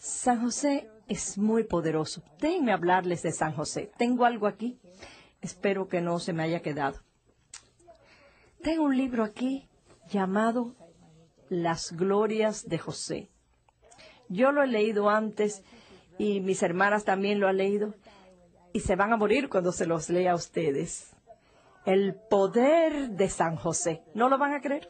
[0.00, 2.22] San José es muy poderoso.
[2.38, 3.92] Déjenme hablarles de San José.
[3.98, 4.80] Tengo algo aquí.
[5.42, 7.00] Espero que no se me haya quedado.
[8.62, 9.68] Tengo un libro aquí
[10.08, 10.74] llamado
[11.50, 13.28] Las Glorias de José.
[14.30, 15.62] Yo lo he leído antes
[16.16, 17.94] y mis hermanas también lo han leído
[18.72, 21.14] y se van a morir cuando se los lea a ustedes.
[21.84, 24.02] El poder de San José.
[24.14, 24.88] ¿No lo van a creer?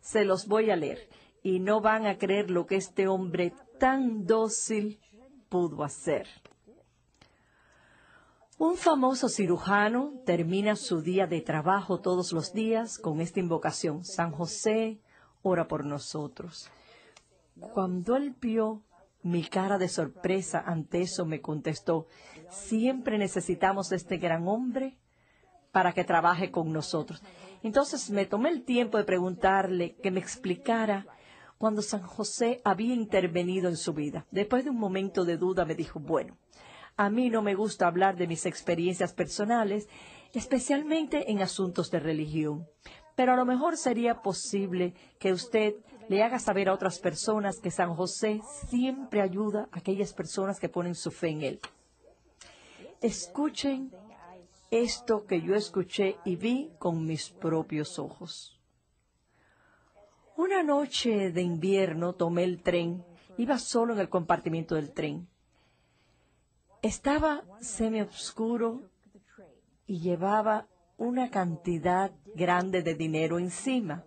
[0.00, 1.10] Se los voy a leer
[1.42, 5.00] y no van a creer lo que este hombre tan dócil
[5.48, 6.26] pudo hacer.
[8.58, 14.02] Un famoso cirujano termina su día de trabajo todos los días con esta invocación.
[14.04, 14.98] San José,
[15.42, 16.70] ora por nosotros.
[17.74, 18.82] Cuando él vio
[19.22, 22.06] mi cara de sorpresa ante eso, me contestó,
[22.48, 24.96] siempre necesitamos este gran hombre
[25.70, 27.22] para que trabaje con nosotros.
[27.62, 31.06] Entonces me tomé el tiempo de preguntarle que me explicara
[31.58, 34.26] cuando San José había intervenido en su vida.
[34.30, 36.36] Después de un momento de duda me dijo, bueno,
[36.96, 39.88] a mí no me gusta hablar de mis experiencias personales,
[40.32, 42.66] especialmente en asuntos de religión,
[43.14, 45.74] pero a lo mejor sería posible que usted
[46.08, 50.68] le haga saber a otras personas que San José siempre ayuda a aquellas personas que
[50.68, 51.60] ponen su fe en él.
[53.00, 53.90] Escuchen
[54.70, 58.55] esto que yo escuché y vi con mis propios ojos.
[60.36, 63.02] Una noche de invierno tomé el tren,
[63.38, 65.26] iba solo en el compartimiento del tren.
[66.82, 68.82] Estaba semi-oscuro
[69.86, 74.04] y llevaba una cantidad grande de dinero encima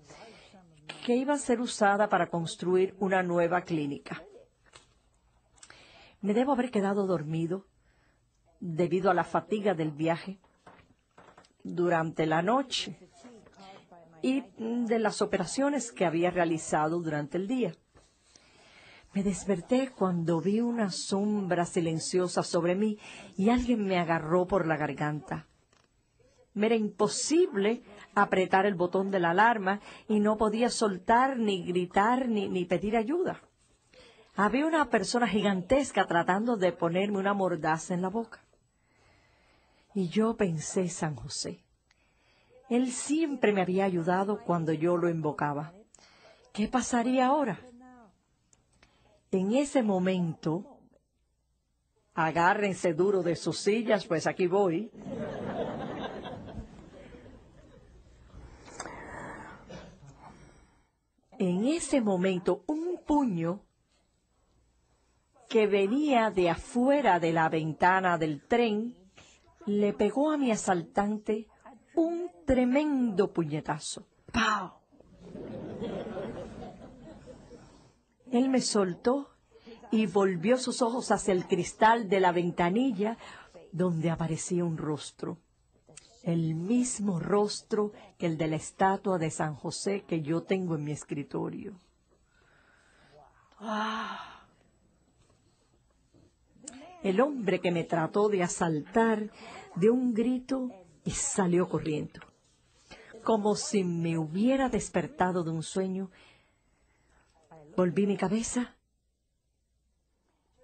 [1.03, 4.23] que iba a ser usada para construir una nueva clínica.
[6.21, 7.65] Me debo haber quedado dormido
[8.59, 10.37] debido a la fatiga del viaje
[11.63, 12.99] durante la noche
[14.21, 17.73] y de las operaciones que había realizado durante el día.
[19.13, 22.97] Me desperté cuando vi una sombra silenciosa sobre mí
[23.35, 25.47] y alguien me agarró por la garganta.
[26.53, 27.81] Me era imposible
[28.13, 32.97] apretar el botón de la alarma y no podía soltar ni gritar ni, ni pedir
[32.97, 33.41] ayuda.
[34.35, 38.43] Había una persona gigantesca tratando de ponerme una mordaza en la boca.
[39.93, 41.63] Y yo pensé, San José,
[42.69, 45.73] él siempre me había ayudado cuando yo lo invocaba.
[46.53, 47.59] ¿Qué pasaría ahora?
[49.31, 50.79] En ese momento,
[52.13, 54.91] agárrense duro de sus sillas, pues aquí voy.
[61.37, 63.61] En ese momento, un puño
[65.47, 68.95] que venía de afuera de la ventana del tren
[69.65, 71.47] le pegó a mi asaltante
[71.99, 74.07] un tremendo puñetazo.
[74.31, 74.71] ¡Pau!
[78.31, 79.29] Él me soltó
[79.91, 83.17] y volvió sus ojos hacia el cristal de la ventanilla
[83.71, 85.37] donde aparecía un rostro.
[86.23, 90.83] El mismo rostro que el de la estatua de San José que yo tengo en
[90.83, 91.79] mi escritorio.
[93.59, 94.45] ¡Ah!
[97.01, 99.31] El hombre que me trató de asaltar
[99.75, 100.69] de un grito
[101.09, 102.19] y salió corriendo.
[103.23, 106.11] Como si me hubiera despertado de un sueño,
[107.75, 108.75] volví mi cabeza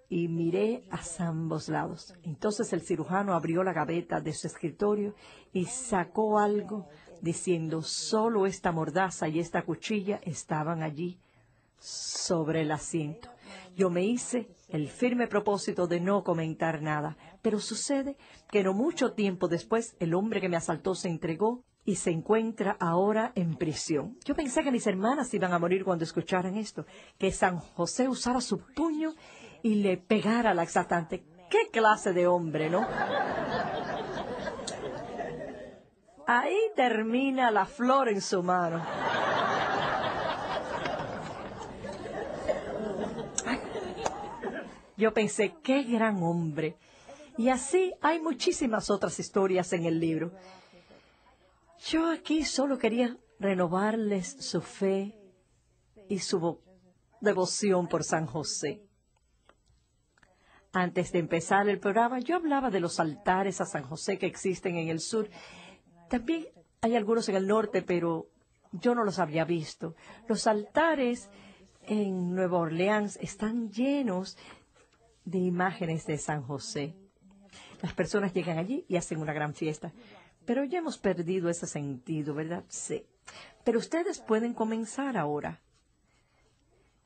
[0.08, 2.14] y miré a ambos lados.
[2.22, 5.16] Entonces el cirujano abrió la gaveta de su escritorio
[5.52, 6.86] y sacó algo
[7.20, 11.18] diciendo, solo esta mordaza y esta cuchilla estaban allí
[11.76, 13.30] sobre el asiento.
[13.76, 18.16] Yo me hice el firme propósito de no comentar nada, pero sucede
[18.50, 22.78] que no mucho tiempo después el hombre que me asaltó se entregó y se encuentra
[22.80, 24.16] ahora en prisión.
[24.24, 26.86] Yo pensé que mis hermanas iban a morir cuando escucharan esto,
[27.18, 29.12] que San José usara su puño
[29.62, 31.26] y le pegara al exaltante.
[31.50, 32.80] ¿Qué clase de hombre, no?
[36.26, 38.82] Ahí termina la flor en su mano.
[44.96, 46.76] Yo pensé, qué gran hombre.
[47.36, 50.32] Y así hay muchísimas otras historias en el libro.
[51.88, 55.14] Yo aquí solo quería renovarles su fe
[56.08, 56.60] y su
[57.20, 58.82] devoción por San José.
[60.72, 64.76] Antes de empezar el programa, yo hablaba de los altares a San José que existen
[64.76, 65.28] en el sur.
[66.08, 66.46] También
[66.80, 68.28] hay algunos en el norte, pero
[68.72, 69.94] yo no los había visto.
[70.28, 71.30] Los altares
[71.82, 74.36] en Nueva Orleans están llenos
[75.26, 76.94] de imágenes de San José.
[77.82, 79.92] Las personas llegan allí y hacen una gran fiesta.
[80.46, 82.64] Pero ya hemos perdido ese sentido, ¿verdad?
[82.68, 83.04] Sí.
[83.64, 85.60] Pero ustedes pueden comenzar ahora.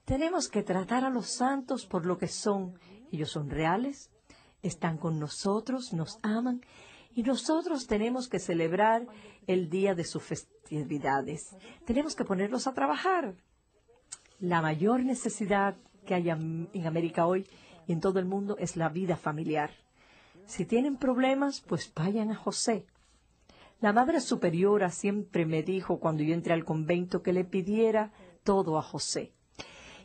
[0.04, 2.78] Tenemos que tratar a los santos por lo que son.
[3.10, 4.10] Ellos son reales,
[4.62, 6.60] están con nosotros, nos aman
[7.14, 9.06] y nosotros tenemos que celebrar
[9.46, 11.56] el día de sus festividades.
[11.86, 13.34] Tenemos que ponerlos a trabajar.
[14.38, 15.76] La mayor necesidad
[16.06, 17.46] que hay en América hoy
[17.92, 19.70] en todo el mundo es la vida familiar.
[20.46, 22.86] Si tienen problemas, pues vayan a José.
[23.80, 28.78] La Madre Superiora siempre me dijo cuando yo entré al convento que le pidiera todo
[28.78, 29.32] a José.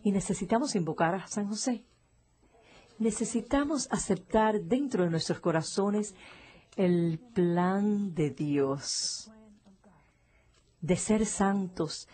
[0.03, 1.83] Y necesitamos invocar a San José.
[2.99, 6.15] Necesitamos aceptar dentro de nuestros corazones
[6.77, 9.31] el plan de Dios,
[10.81, 12.07] de ser santos,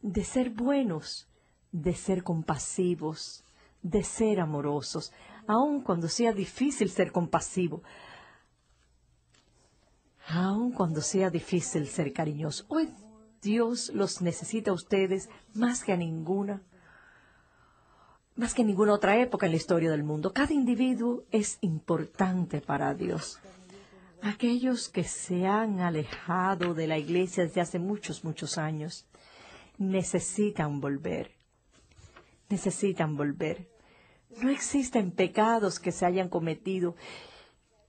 [0.00, 1.28] de ser buenos,
[1.72, 3.44] de ser compasivos,
[3.82, 5.12] de ser amorosos,
[5.46, 7.82] aun cuando sea difícil ser compasivo,
[10.28, 12.64] aun cuando sea difícil ser cariñoso.
[12.68, 12.90] Hoy
[13.42, 16.62] Dios los necesita a ustedes más que a ninguna
[18.36, 20.32] más que ninguna otra época en la historia del mundo.
[20.32, 23.38] Cada individuo es importante para Dios.
[24.22, 29.04] Aquellos que se han alejado de la iglesia desde hace muchos, muchos años,
[29.76, 31.39] necesitan volver.
[32.50, 33.70] Necesitan volver.
[34.42, 36.96] No existen pecados que se hayan cometido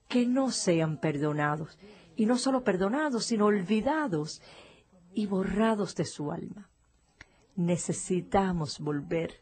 [0.08, 1.78] que no sean perdonados.
[2.16, 4.40] Y no solo perdonados, sino olvidados
[5.12, 6.70] y borrados de su alma.
[7.56, 9.41] Necesitamos volver